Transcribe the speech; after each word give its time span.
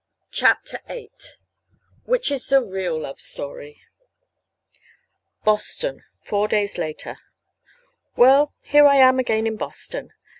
CHAPTER 0.31 0.79
VIII 0.87 1.11
WHICH 2.05 2.31
IS 2.31 2.47
THE 2.47 2.63
REAL 2.63 3.01
LOVE 3.01 3.19
STORY 3.21 3.81
BOSTON. 5.43 6.03
Four 6.23 6.47
days 6.47 6.79
later. 6.79 7.19
Well, 8.15 8.55
here 8.63 8.87
I 8.87 8.95
am 8.95 9.19
again 9.19 9.45
in 9.45 9.57
Boston. 9.57 10.11